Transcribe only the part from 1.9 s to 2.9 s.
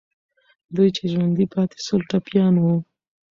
ټپیان وو.